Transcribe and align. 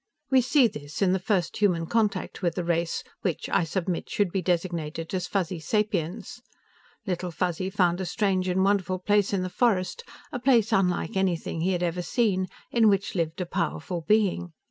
We 0.31 0.41
see 0.41 0.67
this 0.67 1.03
in 1.03 1.13
the 1.13 1.19
first 1.19 1.57
human 1.57 1.85
contact 1.85 2.41
with 2.41 2.55
the 2.55 2.63
race 2.63 3.03
which, 3.21 3.47
I 3.49 3.63
submit, 3.63 4.09
should 4.09 4.31
be 4.31 4.41
designated 4.41 5.13
as 5.13 5.27
Fuzzy 5.27 5.59
sapiens. 5.59 6.41
Little 7.05 7.29
Fuzzy 7.29 7.69
found 7.69 8.01
a 8.01 8.05
strange 8.07 8.47
and 8.47 8.63
wonderful 8.63 8.97
place 8.97 9.31
in 9.31 9.43
the 9.43 9.47
forest, 9.51 10.03
a 10.31 10.39
place 10.39 10.71
unlike 10.73 11.15
anything 11.15 11.61
he 11.61 11.73
had 11.73 11.83
ever 11.83 12.01
seen, 12.01 12.47
in 12.71 12.89
which 12.89 13.13
lived 13.13 13.41
a 13.41 13.45
powerful 13.45 14.01
being. 14.01 14.53